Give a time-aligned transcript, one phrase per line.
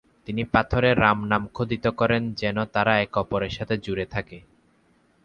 [0.27, 4.37] তিনি পাথরে রাম নাম খোদিত করেন যেন তারা একে অপরের সাথে জুড়ে থাকে।